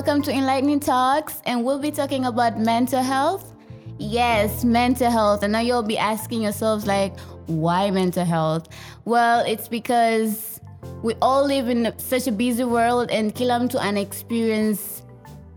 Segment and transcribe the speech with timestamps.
[0.00, 3.52] welcome to Enlightening Talks, and we'll be talking about mental health.
[3.98, 5.42] Yes, mental health.
[5.42, 8.70] And now you'll be asking yourselves, like, why mental health?
[9.04, 10.58] Well, it's because
[11.02, 15.02] we all live in such a busy world, and kilam to an experience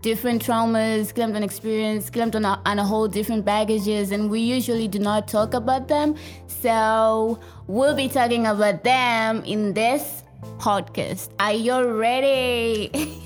[0.02, 4.28] different traumas, kilam to an experience, kilam to an, and a whole different baggages, and
[4.30, 6.16] we usually do not talk about them.
[6.48, 10.22] So we'll be talking about them in this
[10.58, 11.30] podcast.
[11.38, 13.22] Are you ready?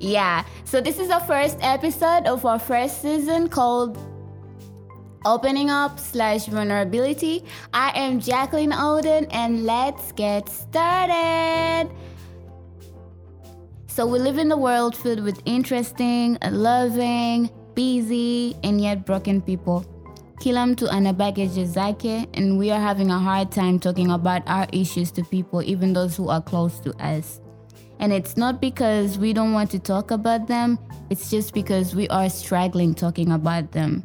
[0.00, 0.44] yeah.
[0.64, 3.98] So this is our first episode of our first season called
[5.24, 7.44] Opening Up slash Vulnerability.
[7.74, 11.90] I am Jacqueline Oden and let's get started.
[13.86, 19.84] So we live in a world filled with interesting, loving, busy, and yet broken people.
[20.40, 24.66] Kilam mtu ana baggage zake and we are having a hard time talking about our
[24.72, 27.42] issues to people, even those who are close to us.
[28.00, 30.78] And it's not because we don't want to talk about them,
[31.10, 34.02] it's just because we are struggling talking about them.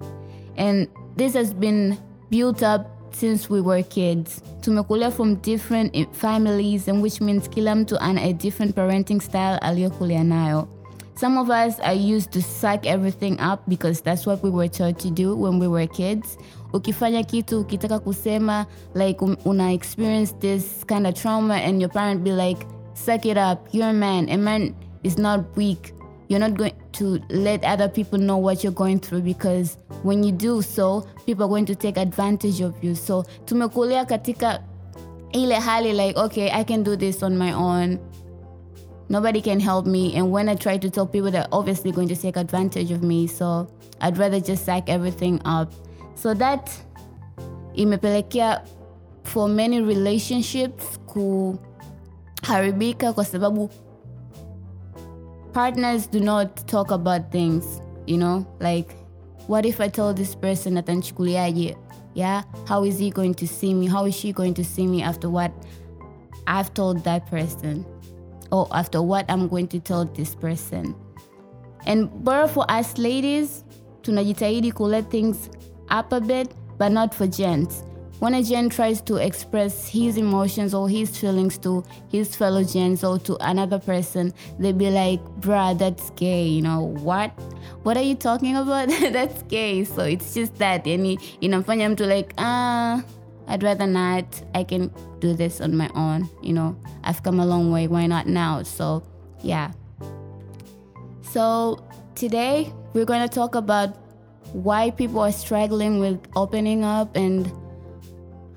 [0.58, 1.98] And this has been
[2.30, 4.42] built up since we were kids.
[4.60, 10.24] Tumekulia from different families and which means kila mtu ana a different parenting style aliyokulia
[10.24, 10.68] nayo.
[11.16, 15.00] Some of us are used to suck everything up because that's what we were taught
[15.00, 16.38] to do when we were kids.
[16.74, 22.24] Ukifanya kitu ukitaka kusema like um, una experience this kind of trauma and your parent
[22.24, 23.68] be like suck it up.
[23.72, 24.30] You're a man.
[24.30, 25.94] A man is not weak.
[26.28, 30.32] You're not going to let other people know what you're going through because when you
[30.32, 32.96] do so, people are going to take advantage of you.
[32.96, 34.64] So tumekulia katika
[35.34, 38.00] ile hali like okay, I can do this on my own.
[39.08, 40.16] Nobody can help me.
[40.16, 43.28] And when I try to tell people, they're obviously going to take advantage of me.
[43.28, 43.68] So
[44.02, 45.72] I'd rather just sack everything up.
[46.16, 46.72] So that
[47.78, 48.68] imepelekea
[49.24, 50.98] for many relationships
[52.46, 53.70] kuharibika kwa sababu
[55.54, 58.46] partners do not talk about things, you know?
[58.60, 58.96] Like,
[59.48, 61.76] what if I told this person atanchukuliaje?
[62.14, 62.44] Yeah?
[62.68, 63.88] How is he going to see me?
[63.88, 65.52] How is she going to see me after what
[66.48, 67.86] I've told that person?
[68.52, 70.96] or after what I'm going to tell this person.
[71.86, 73.64] And but for us ladies,
[74.04, 75.50] tunajitahidi to let things
[75.90, 77.84] up a bit, but not for gents.
[78.20, 83.04] When a gent tries to express his emotions or his feelings to his fellow gens
[83.04, 87.32] or to another person, they be like, bruh, that's gay, you know, what?
[87.84, 88.88] What are you talking about?
[89.12, 89.84] that's gay.
[89.84, 90.86] So it's just that.
[90.86, 93.04] Yani inamfanya mtu like, ah,
[93.48, 94.26] I'd rather not.
[94.56, 96.30] I can do this on my own.
[96.42, 97.88] You know, I've come a long way.
[97.88, 98.64] Why not now?
[98.64, 99.04] So,
[99.44, 99.72] yeah.
[101.22, 101.84] So,
[102.16, 103.90] today we're going to talk about
[104.54, 107.52] why people are struggling with opening up and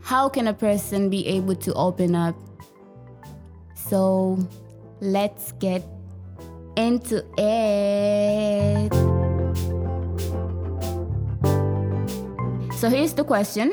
[0.08, 2.34] how can a person be able to open up.
[3.74, 4.38] So,
[5.02, 5.84] let's get
[6.76, 8.88] into it.
[12.80, 13.72] So, here's the question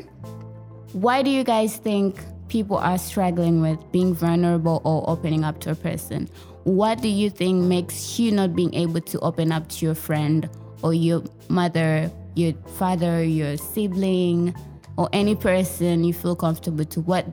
[0.91, 2.19] why do you guys think
[2.49, 6.27] people are struggling with being vulnerable or opening up to a person?
[6.65, 10.49] What do you think makes you not being able to open up to your friend
[10.81, 14.53] or your mother, your father, your sibling,
[14.97, 17.01] or any person you feel comfortable to?
[17.01, 17.25] What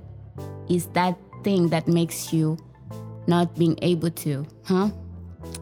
[0.68, 2.58] is that thing that makes you
[3.26, 4.46] not being able to?
[4.64, 4.90] Huh?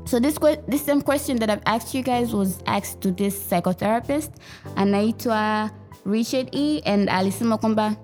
[0.04, 0.36] So this
[0.68, 4.30] this same question that I've asked you guys was asked to this psychotherapist,
[4.76, 5.70] anaitwa
[6.04, 6.82] Richard E.
[6.84, 7.96] and Alison Mokomba.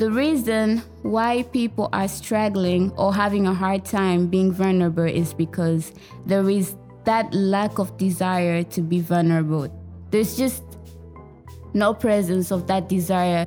[0.00, 5.92] the reason why people are struggling or having a hard time being vulnerable is because
[6.24, 6.74] there is
[7.04, 9.68] that lack of desire to be vulnerable.
[10.10, 10.64] There's just
[11.74, 13.46] no presence of that desire.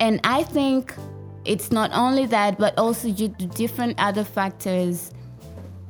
[0.00, 0.94] And I think
[1.44, 5.12] it's not only that, but also due to different other factors.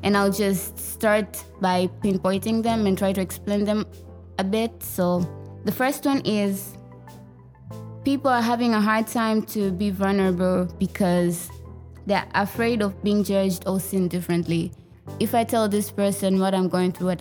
[0.03, 3.87] And I'll just start by pinpointing them and try to explain them
[4.39, 4.83] a bit.
[4.83, 5.29] So,
[5.65, 6.77] the first one is
[8.05, 11.51] people are having a hard time to be vulnerable because
[12.07, 14.73] they're afraid of being judged or seen differently.
[15.21, 17.21] If I tell this person what I'm going through, like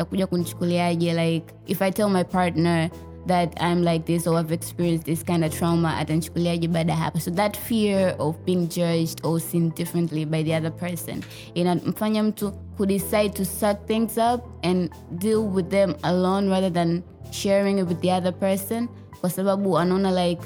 [1.68, 2.90] if I tell my partner
[3.28, 7.22] that I'm like this or I've experienced this kind of trauma atanchukuliaje baada happen.
[7.22, 11.24] So that fear of being judged or seen differently by the other person
[11.56, 14.90] inamfanya mtu who decide to suck things up and
[15.20, 18.88] deal with them alone rather than sharing it with the other person
[19.22, 20.42] kwa sababu anaona like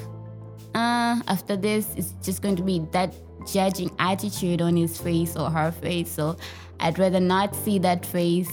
[0.74, 3.14] uh, after this it's just going to be that
[3.52, 6.10] judging attitude on his face or her face.
[6.10, 6.36] So
[6.80, 8.50] i'd rather not see that face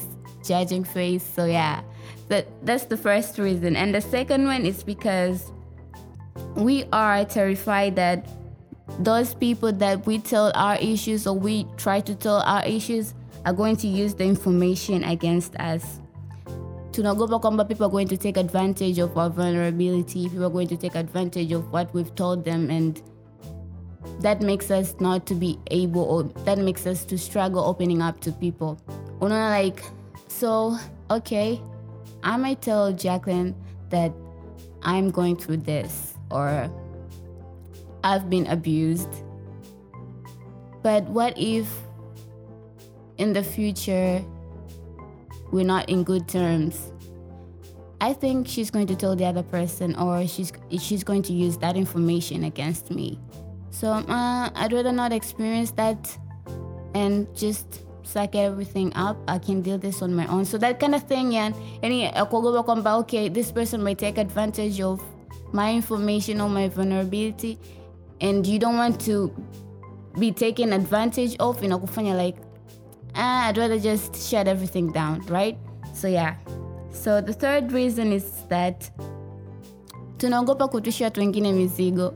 [0.48, 1.24] judging face.
[1.36, 1.82] So yeah
[2.28, 3.76] that that's the first reason.
[3.76, 5.52] And the second one is because
[6.56, 8.28] we are terrified that
[9.00, 13.14] those people that we tell our issues or we try to tell our issues
[13.46, 16.00] are going to use the information against us.
[16.92, 20.78] Tunaogopa kwamba people are going to take advantage of our vulnerability people are going to
[20.78, 23.02] take advantage of what we've told them and
[24.20, 28.20] that makes us not to be able or that makes us to struggle opening up
[28.22, 28.78] to people.
[29.22, 29.84] Unaona like
[30.28, 30.78] so
[31.10, 31.60] okay
[32.24, 33.56] i might tell jacqueline
[33.90, 34.12] that
[34.82, 36.70] i'm going through this or
[38.04, 39.10] i've been abused.
[40.82, 41.68] But what if
[43.18, 44.22] in the future
[45.52, 46.92] we're not in good terms?
[48.02, 51.58] I think she's going to tell the other person or she's she's going to use
[51.60, 53.18] that information against me.
[53.72, 56.18] So uh, i'd rather not experience that
[56.94, 60.96] and just suck everything up i can deal this on my own so that kind
[60.96, 65.02] of thing and any akuogopa kwamba okay this person might take advantage of
[65.54, 67.58] my information or my vulnerability
[68.22, 69.32] and you don't want to
[70.20, 72.38] be taken advantage of inakufanya like
[73.16, 75.58] ah, I'd rather just shut everything down, right?
[75.94, 76.36] So yeah.
[76.92, 78.92] So the third reason is that
[80.18, 82.14] tunaogopa kutushia watu wengine mizigo.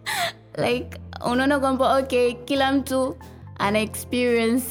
[0.66, 3.16] like unaona kwamba okay, kila mtu
[3.58, 4.64] ana experience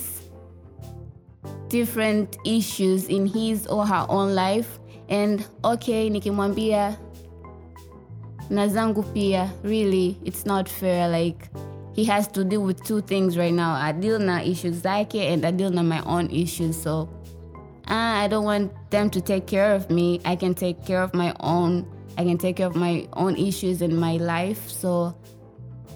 [1.69, 4.79] different issues in his or her own life
[5.09, 6.97] and okay, nikimwambia
[8.49, 11.49] na zangu pia, really it's not fair like
[11.93, 13.73] he has to deal with two things right now.
[13.73, 16.81] I deal na issues zake and I deal na my own issues.
[16.81, 17.09] So
[17.89, 20.21] uh, I don't want them to take care of me.
[20.23, 21.85] I can take care of my own.
[22.17, 24.69] I can take care of my own issues in my life.
[24.69, 25.15] So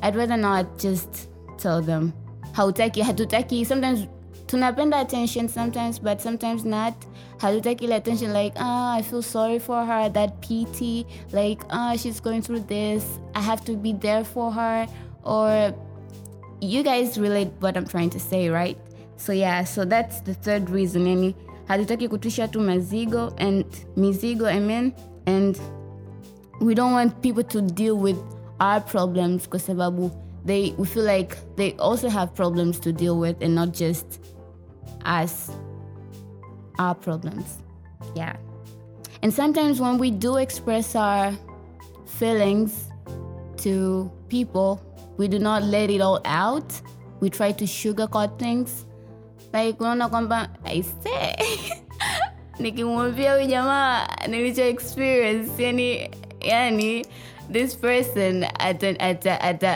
[0.02, 2.14] I'd rather not just tell them.
[2.54, 3.66] Hautaki, hatutaki.
[3.66, 4.08] Sometimes
[4.48, 6.94] tunapenda attention sometimes, but sometimes not.
[7.38, 12.20] Hatutaki ile attention like, ah, I feel sorry for her, that pity, like, ah, she's
[12.20, 13.06] going through this.
[13.36, 14.88] I have to be there for her.
[15.24, 15.74] Or
[16.62, 18.78] you guys relate what I'm trying to say, right?
[19.18, 21.06] So yeah, so that's the third reason.
[21.06, 21.36] Yani
[21.68, 23.66] hatutaki kutusha tu mazigo and
[23.96, 24.94] mizigo, I mean,
[25.26, 25.60] and
[26.60, 28.18] we don't want people to deal with
[28.60, 30.12] our problems kwa sababu
[30.46, 34.20] they we feel like they also have problems to deal with and not just
[35.06, 35.52] us
[36.80, 37.58] our problems.
[38.16, 38.36] Yeah.
[39.22, 41.34] And sometimes when we do express our
[42.06, 42.90] feelings
[43.58, 44.82] to people,
[45.18, 46.82] we do not let it all out.
[47.20, 48.86] We try to sugarcoat things.
[49.54, 51.36] Like unaona kwamba I say
[52.60, 54.08] nikimwambia huyu jamaa
[54.58, 56.10] experience yani
[56.42, 57.06] yani
[57.52, 58.46] this person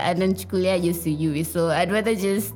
[0.04, 2.56] atanchukuliaje sijui so I'd rather just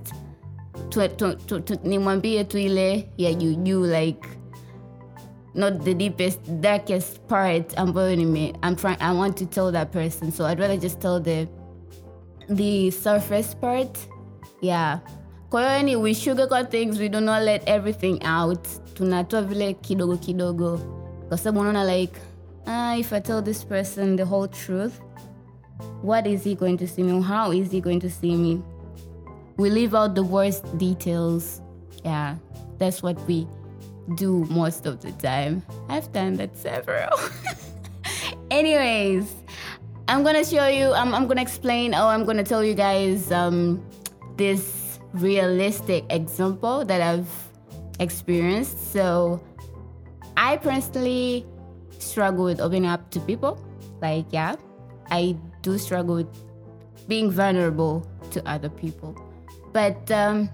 [1.83, 4.27] nimwambie tu ile ya juujuu like
[5.53, 10.31] not the deepest darkest part ambayo nime I'm trying I want to tell that person.
[10.31, 11.47] So I'd rather just tell the
[12.49, 13.97] the surface part
[14.61, 14.99] yeah.
[15.49, 18.67] Kwa we sugarcoat things we do not let everything out.
[18.93, 20.79] Tunatoa vile kidogo kidogo.
[21.27, 22.19] Kwa sababu unaona like
[22.67, 24.93] uh, if i tell this person the whole truth
[26.03, 27.21] what is he going to see me?
[27.21, 28.61] How is he going to see me
[29.61, 31.61] we leave out the worst details
[32.03, 32.35] yeah
[32.77, 33.47] that's what we
[34.15, 37.09] do most of the time i've done that several
[38.51, 39.35] anyways
[40.11, 43.81] I'm gonna show you, I'm, I'm gonna explain, or I'm gonna tell you guys um,
[44.35, 47.31] this realistic example that I've
[48.01, 48.91] experienced.
[48.91, 49.41] So,
[50.35, 51.45] I personally
[51.99, 53.55] struggle with opening up to people.
[54.01, 54.57] Like, yeah,
[55.09, 59.15] I do struggle with being vulnerable to other people.
[59.73, 60.49] But um,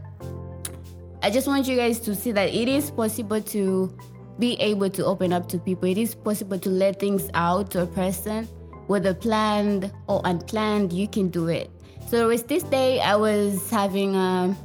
[1.23, 3.97] I just want you guys to see that it is possible to
[4.39, 5.89] be able to open up to people.
[5.89, 8.47] It is possible to let things out to a person
[8.87, 11.69] whether planned or unplanned, you can do it.
[12.07, 14.55] So it was this day I was having a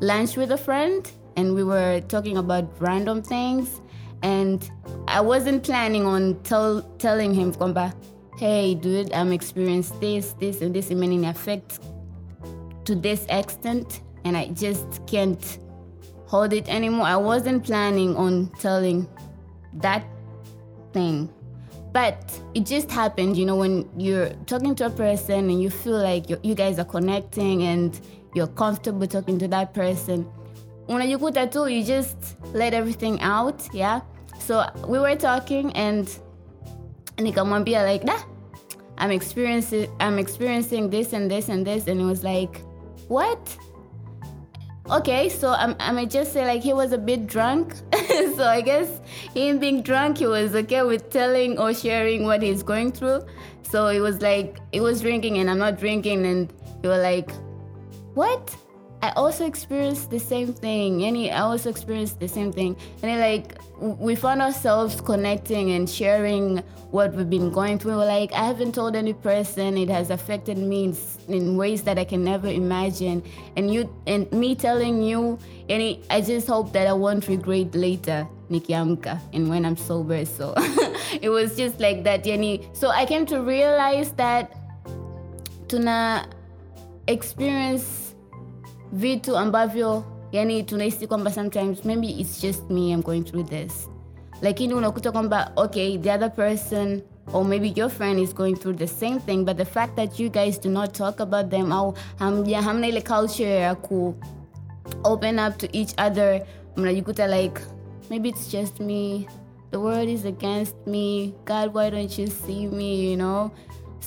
[0.00, 3.80] lunch with a friend and we were talking about random things
[4.22, 4.68] and
[5.06, 7.94] I wasn't planning on tell, telling him kwamba
[8.38, 11.80] hey dude I'm experiencing this this and this in many effects
[12.84, 15.58] to this extent and I just can't
[16.26, 17.06] hold it anymore.
[17.06, 19.08] I wasn't planning on telling
[19.74, 20.04] that
[20.92, 21.28] thing
[21.92, 25.98] but it just happened, you know, when you're talking to a person and you feel
[25.98, 28.00] like you guys are connecting and
[28.34, 30.26] you're comfortable talking to that person.
[30.88, 34.00] Unajikuta too, you just let everything out, yeah?
[34.38, 36.08] So we were talking and
[37.16, 38.18] nikamwambia like, nah,
[38.96, 42.62] I'm experiencing I'm experiencing this and this and this and it was like,
[43.08, 43.56] what?
[44.90, 47.74] okay, so I might just say like he was a bit drunk.
[48.36, 49.00] so I guess
[49.34, 53.22] him being drunk, he was okay with telling or sharing what he's going through.
[53.62, 57.30] So it was like he was drinking and I'm not drinking, and he was like,
[58.14, 58.54] "What?
[59.02, 61.04] I also experienced the same thing.
[61.04, 62.76] Any, I also experienced the same thing.
[63.02, 66.58] And then, like, we found ourselves connecting and sharing
[66.92, 67.96] what we've been going through.
[67.96, 69.76] We're like, I haven't told any person.
[69.76, 73.24] It has affected me in, in ways that I can never imagine.
[73.56, 75.36] And you, and me telling you,
[75.68, 80.24] any, I just hope that I won't regret later, nikiamka, and when I'm sober.
[80.24, 80.54] So
[81.20, 82.64] it was just like that, yani.
[82.72, 84.52] So I came to realize that
[84.86, 86.28] to tuna
[87.08, 88.11] experience
[88.92, 93.88] vitu ambavyo yani tunahisi kwamba sometimes maybe it's just me I'm going through this.
[94.42, 98.86] Lakini unakuta kwamba okay the other person or maybe your friend is going through the
[98.86, 102.62] same thing but the fact that you guys do not talk about them au hamja
[102.62, 104.14] hamna ile culture ya ku
[105.04, 106.42] open up to each other
[106.76, 107.60] mnajikuta like
[108.10, 109.26] maybe it's just me.
[109.70, 111.34] The world is against me.
[111.46, 113.50] God why don't you see me you know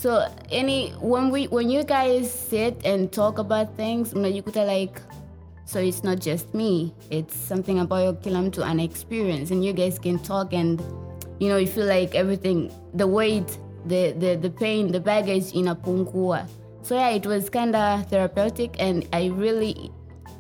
[0.06, 5.02] so any when we when you guys sit and talk about things, mnajikuta like
[5.66, 6.94] so it's not just me.
[7.10, 10.80] It's something about your kila to an experience and you guys can talk and
[11.40, 13.58] you know you feel like everything the weight,
[13.88, 16.48] the the, the pain, the baggage inapungua.
[16.84, 19.90] So yeah, it was kinda therapeutic and I really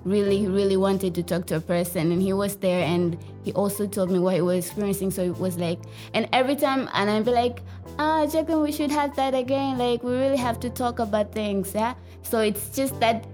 [0.05, 3.85] really, really wanted to talk to a person, and he was there, and he also
[3.85, 5.11] told me what he was experiencing.
[5.11, 5.79] So it was like,
[6.15, 7.61] and every time, and I'd be like,
[7.99, 9.77] ah, Jacqueline, we should have that again.
[9.77, 11.93] Like, we really have to talk about things, yeah.
[12.23, 13.27] So it's just that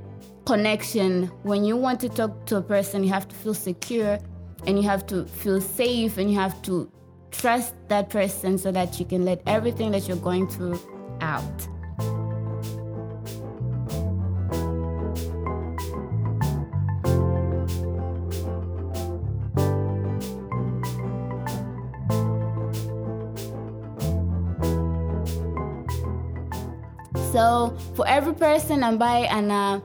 [0.46, 1.27] connection.
[1.44, 4.20] When you want to talk to a person, you have to feel secure,
[4.68, 6.91] and you have to feel safe, and you have to
[7.32, 10.77] trust that person so that you can let everything that you're going through
[11.22, 11.68] out.
[27.32, 29.80] So for every person ambaye ana uh,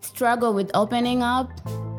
[0.00, 1.48] struggle with opening up,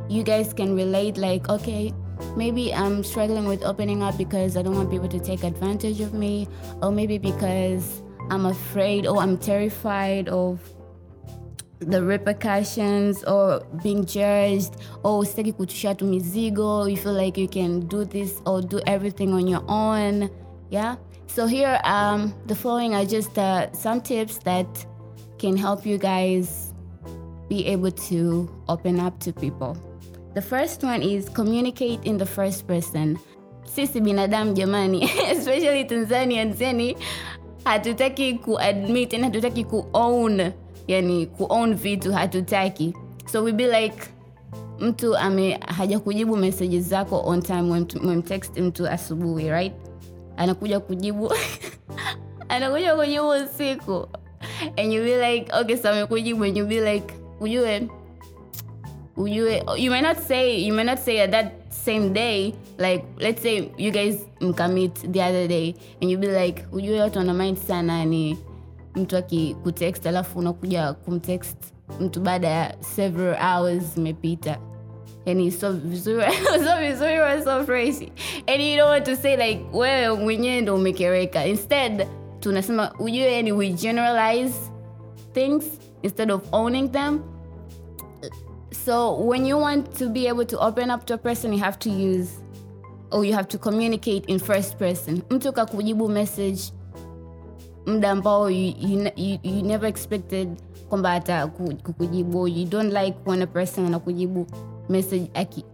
[0.09, 1.93] you guys can relate like, okay,
[2.35, 6.13] maybe I'm struggling with opening up because I don't want people to take advantage of
[6.13, 6.47] me,
[6.81, 10.59] or maybe because I'm afraid or I'm terrified of
[11.79, 15.31] the repercussions or being judged or you
[16.97, 20.29] feel like you can do this or do everything on your own
[20.69, 20.97] yeah
[21.29, 24.67] so here um the following are just uh, some tips that
[25.37, 26.73] can help you guys
[27.47, 29.75] be able to open up to people.
[30.35, 33.17] The first one is communicate in the first person.
[33.65, 36.97] Sisi binadamu jamani, especially Tanzanians, yani
[37.65, 40.53] hatutaki kuadmit, yani hatutaki kuown,
[40.87, 42.93] yani kuown vitu hatutaki.
[43.25, 44.07] So we be like
[44.79, 49.73] mtu ame haja kujibu messages zako on time, umemtext mtu asubuhi, right?
[50.39, 51.33] Anakuja kujibu.
[52.49, 54.07] Anakuja kujibu usiku.
[54.77, 57.87] And you be like okay so amekujibu and you be like ujue
[59.17, 63.41] ujue you may not say you may not say at that same day like let's
[63.41, 67.57] say you guys mkamit the other day and you be like ujue watu wana mind
[67.57, 68.37] sana ni
[68.95, 71.57] mtu akikutext alafu unakuja kumtext
[71.99, 74.59] mtu baada ya several hours zimepita
[75.25, 76.23] yani so vizuri
[76.65, 78.01] so vizuri or so fresh
[78.47, 81.45] and you don't want to say like wewe mwenyewe ndo umekereka.
[81.45, 82.07] Instead
[82.39, 84.53] tunasema ujue yani we generalize
[85.33, 85.63] things
[86.03, 87.19] instead of owning them.
[88.85, 91.77] So when you want to be able to open up to a person you have
[91.79, 92.29] to use
[93.11, 95.21] or you have to communicate in first person.
[95.29, 96.61] Mtu kakujibu message
[97.85, 99.09] muda ambao you,
[99.63, 100.49] never expected
[100.89, 102.47] kwamba hata kukujibu.
[102.47, 104.47] You don't like when a person anakujibu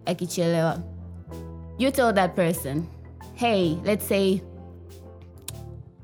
[0.06, 0.82] akichelewa aki
[1.78, 2.86] you tell that person
[3.36, 4.42] hey let's say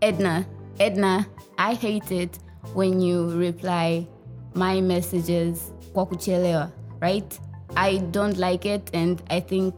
[0.02, 0.48] Edna,
[0.80, 1.28] Edna,
[1.60, 2.40] I hate it
[2.74, 4.08] when you reply
[4.56, 7.40] my messages kwa kuchelewa, right?
[7.76, 9.76] I don't like it and I think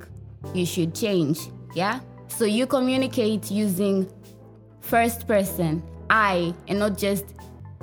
[0.54, 1.40] you should change,
[1.75, 2.00] yeah?
[2.30, 4.08] So you communicate using
[4.80, 7.25] first person, I, and not just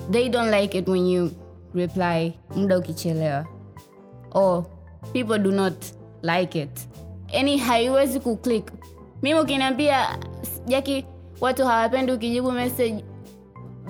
[0.09, 1.37] they don't like it when you
[1.75, 3.47] reply muda ukichelewa.
[4.33, 4.66] Or
[5.12, 5.75] people do not
[6.23, 6.88] like it.
[7.33, 8.73] Any haiwezi kuclick.
[9.23, 10.19] Mimi ukiniambia
[10.66, 11.04] Jackie
[11.40, 13.04] watu hawapendi ukijibu message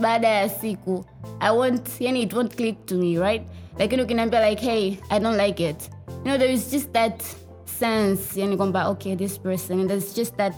[0.01, 1.05] baada ya siku
[1.41, 3.43] i won't yani it won't click to me right
[3.79, 7.23] lakini ukiniambia like hey i don't like it you know there is just that
[7.65, 10.55] sense yani kwamba okay this person and there's just that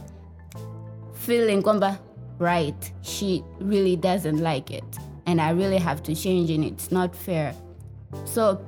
[1.12, 1.98] feeling kwamba
[2.38, 7.14] right she really doesn't like it and i really have to change and it's not
[7.14, 7.54] fair
[8.24, 8.58] so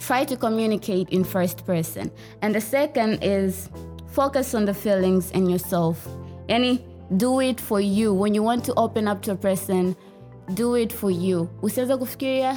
[0.00, 2.10] try to communicate in first person.
[2.42, 3.68] And the second is
[4.08, 6.06] focus on the feelings and yourself.
[6.48, 6.84] Any
[7.16, 8.12] do it for you.
[8.12, 9.96] When you want to open up to a person
[10.54, 11.48] do it for you.
[11.62, 12.56] Usiweze kufikiria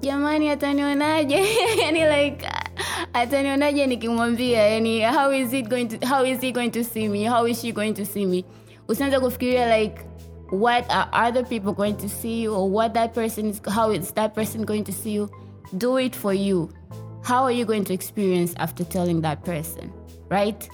[0.00, 1.46] jamani atanionaje?
[1.82, 2.48] Yani like
[3.12, 4.68] atanionaje nikimwambia?
[4.68, 7.24] Yani how is it going to how is he going to see me?
[7.24, 8.44] How is she going to see me?
[8.88, 10.04] Usianza kufikiria like
[10.50, 14.12] what are other people going to see you or what that person is how is
[14.12, 15.30] that person going to see you
[15.76, 16.70] do it for you.
[17.22, 19.92] How are you going to experience after telling that person
[20.28, 20.68] right?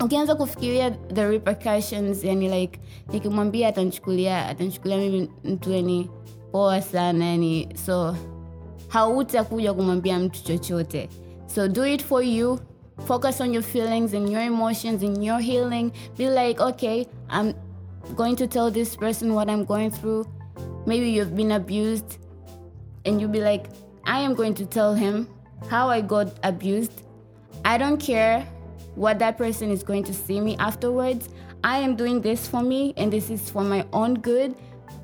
[0.00, 2.80] Ukianza kufikiria the repercussions yani like
[3.12, 6.10] nikimwambia atanchukulia atanchukulia mimi mtu yani
[6.52, 8.16] poa sana yani so
[8.88, 11.08] hautakuja kumwambia mtu chochote.
[11.46, 12.60] So do it for you.
[13.06, 15.92] Focus on your feelings and your emotions and your healing.
[16.16, 17.54] Be like okay i'm
[18.16, 20.26] going to tell this person what i'm going through.
[20.86, 22.18] Maybe you've been abused
[23.04, 23.68] and you'll be like
[24.04, 25.28] i am going to tell him
[25.68, 27.02] how i got abused
[27.64, 28.40] i don't care
[28.94, 31.28] what that person is going to see me afterwards
[31.64, 34.54] i am doing this for me and this is for my own good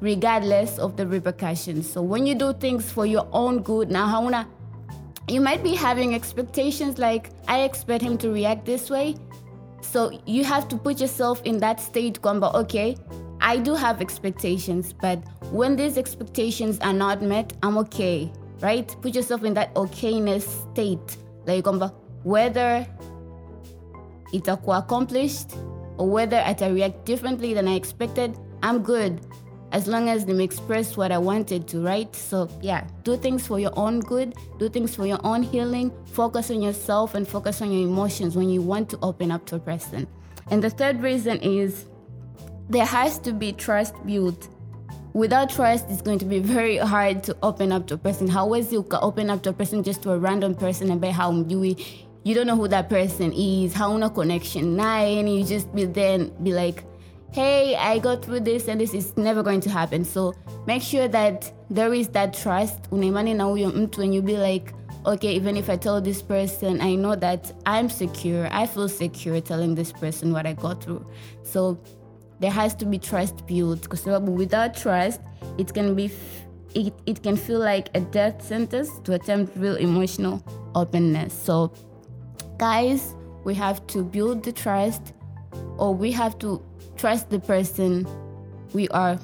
[0.01, 1.91] regardless of the repercussions.
[1.91, 4.47] So when you do things for your own good, now hauna
[5.27, 9.17] you might be having expectations like I expect him to react this way.
[9.81, 12.97] So you have to put yourself in that state kwamba okay,
[13.41, 15.19] I do have expectations, but
[15.51, 18.31] when these expectations are not met, I'm okay,
[18.61, 18.87] right?
[19.01, 20.43] Put yourself in that okayness
[20.73, 21.17] state.
[21.47, 21.93] Like kwamba
[22.25, 22.87] whether
[24.33, 25.55] itakuwa accomplished
[25.99, 29.21] or whether I react differently than I expected, I'm good
[29.75, 32.15] as long as them express what I wanted to, right?
[32.15, 36.49] So, yeah, do things for your own good, do things for your own healing, focus
[36.53, 39.59] on yourself and focus on your emotions when you want to open up to a
[39.59, 40.07] person.
[40.51, 41.87] And the third reason is
[42.69, 44.49] there has to be trust built.
[45.15, 48.27] Without trust, it's going to be very hard to open up to a person.
[48.27, 51.77] You open up to a person just to a random person and by how you
[52.25, 56.33] you don't know who that person is, how no connection, and you just be then
[56.43, 56.83] be like,
[57.31, 60.05] hey, I got through this and this is never going to happen.
[60.05, 60.35] So
[60.67, 62.91] make sure that there is that trust.
[62.91, 64.75] Unaimani na huyo mtu and you be like,
[65.07, 68.49] okay, even if I tell this person, I know that I'm secure.
[68.51, 71.07] I feel secure telling this person what I got through.
[71.45, 71.79] So
[72.41, 75.21] there has to be trust built because without trust,
[75.59, 76.11] it can be
[76.75, 80.43] it, it can feel like a death sentence to attempt real emotional
[80.75, 81.33] openness.
[81.33, 81.73] So
[82.59, 85.13] guys, we have to build the trust
[85.79, 86.63] or we have to
[86.97, 88.07] trust the person
[88.73, 89.19] we are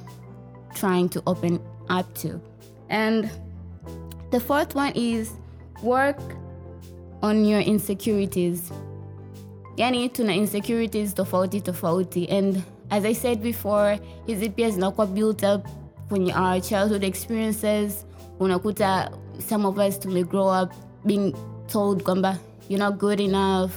[0.74, 2.40] trying to open up to.
[2.88, 3.30] And
[4.30, 5.32] the fourth one is
[5.82, 6.20] work
[7.22, 8.70] on your insecurities.
[9.76, 15.66] Yani tuna insecurities tofauti tofauti and as I said before, hizi pia zinakuwa built up
[16.08, 18.06] kwenye our childhood experiences.
[18.40, 19.10] Unakuta
[19.48, 20.72] some of us tume grow up
[21.04, 21.34] being
[21.72, 23.70] told kwamba you're not good enough.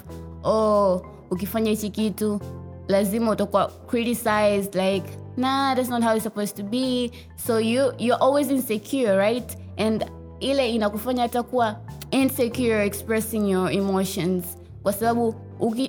[0.44, 2.40] Oh, ukifanya hichi kitu
[2.88, 8.24] lazima utakuwa criticized like nah that's not how it's supposed to be so you you're
[8.26, 10.06] always insecure right and
[10.40, 11.76] ile inakufanya hata kuwa
[12.12, 14.46] insecure expressing your emotions
[14.84, 15.36] kwa sababu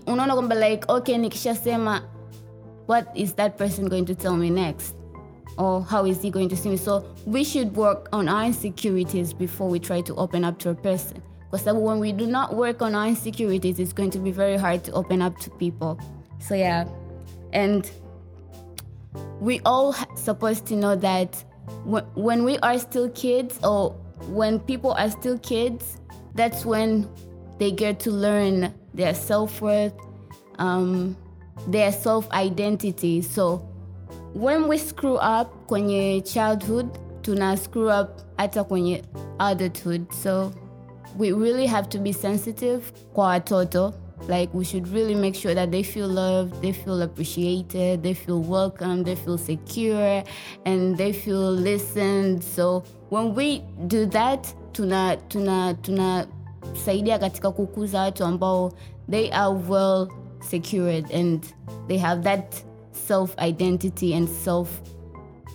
[0.07, 2.03] unaona kwamba like okay nikishasema
[2.87, 4.95] what is that person going to tell me next?
[5.57, 6.77] Or how is he going to see me?
[6.77, 10.75] So we should work on our insecurities before we try to open up to a
[10.75, 11.23] person.
[11.51, 14.83] Because when we do not work on our insecurities it's going to be very hard
[14.85, 16.01] to open up to people.
[16.41, 16.89] So yeah,
[17.53, 17.89] and
[19.41, 21.43] we all supposed to know that
[21.85, 23.91] when we are still kids or
[24.27, 25.99] when people are still kids,
[26.35, 27.09] that's when
[27.59, 29.95] they get to learn their self worth,
[30.59, 31.17] um,
[31.69, 33.23] their self identity.
[33.23, 33.57] So
[34.35, 36.87] when we screw up kwenye childhood,
[37.23, 39.03] tuna screw up hata kwenye
[39.39, 40.13] adulthood.
[40.13, 40.53] So
[41.19, 43.95] we really have to be sensitive kwa watoto
[44.29, 48.41] like, we should really make sure that they feel loved, they feel appreciated, they feel
[48.41, 50.23] welcome, they feel secure,
[50.65, 52.43] and they feel listened.
[52.43, 56.27] So, when we do that, tuna tuna tuna
[56.85, 58.73] saidia katika kukuza watu ambao
[59.11, 60.09] they are well
[60.45, 61.53] secured and
[61.89, 64.81] they have that self identity and self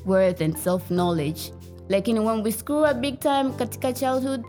[0.05, 1.51] worth and self knowledge.
[1.89, 4.45] Like, you know, when we screw up big time katika childhood,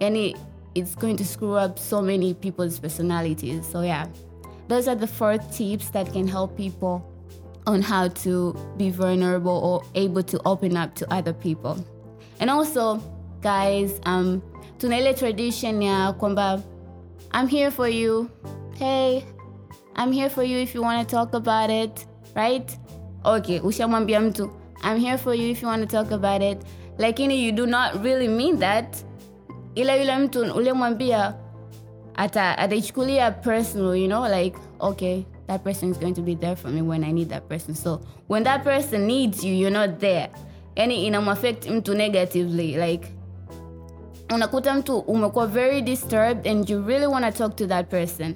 [0.00, 0.34] any
[0.74, 3.66] it's going to screw up so many people's personalities.
[3.66, 4.06] So, yeah,
[4.68, 7.10] those are the four tips that can help people
[7.66, 11.84] on how to be vulnerable or able to open up to other people.
[12.40, 12.98] And also,
[13.40, 14.42] guys, um,
[14.78, 16.62] tuna ile tradition ya kwamba
[17.32, 18.30] I'm here for you.
[18.76, 19.24] Hey,
[19.96, 22.78] I'm here for you if you want to talk about it, right?
[23.24, 24.50] Okay, ushamwambia mtu
[24.82, 26.58] I'm here for you if you want to talk about it.
[26.98, 28.96] Lakini you do not really mean that
[29.74, 31.34] ila yule mtu ulimwambia
[32.14, 36.70] ata ataichukulia personal you know like okay that person is going to be there for
[36.70, 40.30] me when i need that person so when that person needs you you're not there
[40.76, 43.08] yani inamaffect mtu negatively like
[44.34, 48.34] unakuta mtu umekuwa very disturbed and you really want to talk to that person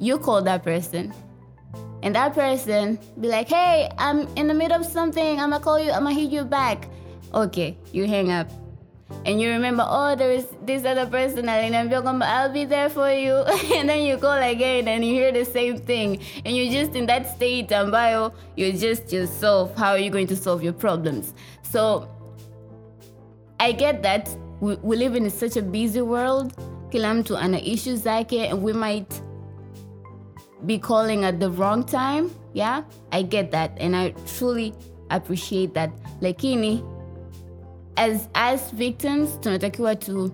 [0.00, 1.12] you call that person.
[2.02, 5.38] And that person be like hey i'm in the middle of something.
[5.38, 5.90] I'm gonna call you.
[5.92, 6.88] I'm gonna hit you back.
[7.34, 8.50] Okay you hang up.
[9.26, 13.10] And you remember oh there is this other person aliniambia kwamba i'll be there for
[13.12, 13.44] you.
[13.76, 16.20] And then you call again and you hear the same thing.
[16.44, 19.76] And you're just in that state ambayo you're just yourself.
[19.76, 21.34] How are you going to solve your problems?
[21.62, 22.08] So
[23.60, 26.54] i get that we, we live in such a busy world.
[26.90, 29.22] Kila mtu ana issues zake and we might
[30.66, 33.70] be calling at the wrong time yeah i get that.
[33.80, 34.74] And i truly
[35.10, 35.90] appreciate that.
[36.20, 36.82] Lakini
[37.96, 40.30] as as victims tunatakiwa tu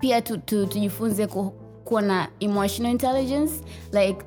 [0.00, 1.52] pia tu, tu, tujifunze ku,
[1.84, 3.52] kuwa na emotional intelligence
[3.92, 4.24] like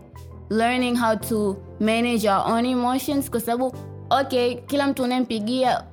[0.49, 3.73] learning how to manage our own emotions kwa sababu
[4.09, 5.83] okay kila mtu unayempigia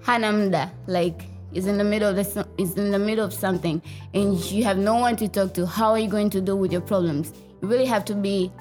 [0.00, 0.70] hana muda.
[0.86, 3.80] Like is in the middle of the, is in the middle of something.
[4.14, 5.66] And you have no one to talk to.
[5.66, 8.52] How are you going to deal with your problems really have to be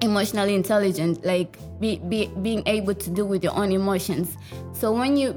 [0.00, 4.36] emotionally intelligent like be, be being able to deal with your own emotions.
[4.72, 5.32] So when you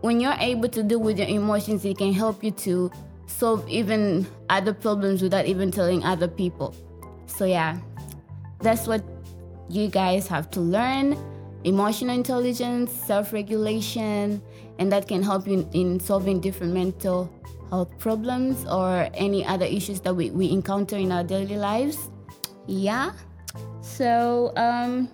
[0.00, 2.90] when you're able to deal with your emotions it can help you to
[3.26, 6.74] solve even other problems without even telling other people.
[7.26, 7.78] So yeah
[8.60, 9.04] that's what
[9.68, 11.16] you guys have to learn.
[11.64, 14.42] Emotional intelligence self-regulation
[14.78, 17.32] and that can help you in solving different mental
[17.72, 22.10] health problems or any other issues that we, we encounter in our daily lives
[22.66, 23.12] yeah
[23.80, 25.08] so um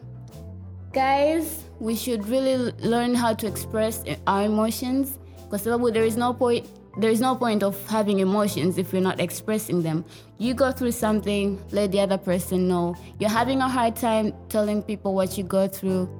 [0.92, 5.18] guys we should really learn how to express our emotions
[5.48, 6.66] because there is no point
[6.98, 10.04] there is no point of having emotions if you're not expressing them.
[10.38, 12.96] You go through something, let the other person know.
[13.20, 16.10] You're having a hard time telling people what you go through.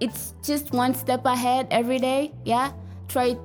[0.00, 2.72] It's just one step ahead every day, yeah?
[3.08, 3.36] Try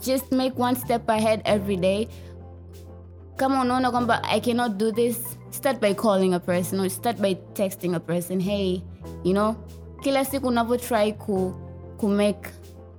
[0.00, 2.08] just make one step ahead every day.
[3.36, 7.34] Kama unaona kwamba I cannot do this, start by calling a person or start by
[7.54, 8.82] texting a person, hey,
[9.24, 9.56] you know?
[10.02, 11.54] Kila siku try ku,
[11.98, 12.48] ku make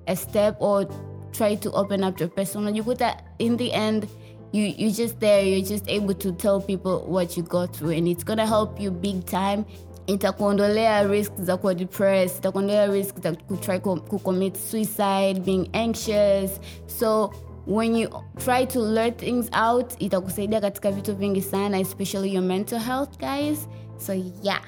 [0.07, 0.85] a step or
[1.31, 4.07] try to open up a person unajikuta in the end
[4.51, 8.07] you you just there you're just able to tell people what you go through and
[8.07, 9.63] it's gonna help you big time
[10.09, 16.59] itakuondolea risk za kuwa depressed itakuondolea risk za kutry kucommit suicide being anxious.
[16.87, 17.31] So
[17.67, 18.09] when you
[18.45, 23.67] try to learn things out itakusaidia katika vitu vingi sana especially your mental health guys.
[23.97, 24.61] So yeah.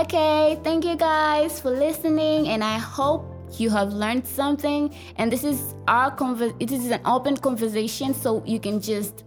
[0.00, 3.24] Okay thank you guys for listening and i hope
[3.58, 4.90] you have learned something.
[5.16, 9.24] And this is our conver- it is an open conversation so you can just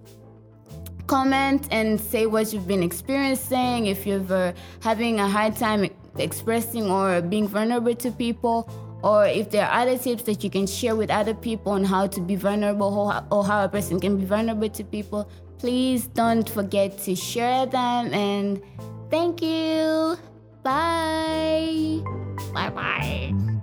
[1.07, 6.89] comment and say what you've been experiencing if you're uh, having a hard time expressing
[6.89, 8.69] or being vulnerable to people
[9.03, 12.07] or if there are other tips that you can share with other people on how
[12.07, 16.97] to be vulnerable or, how a person can be vulnerable to people please don't forget
[16.99, 18.61] to share them and
[19.09, 20.17] thank you.
[20.63, 22.01] Bye.
[22.53, 23.54] Bye bye